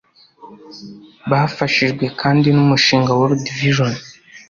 [1.29, 3.93] Bafashijwe kandi n’umushinga World Vision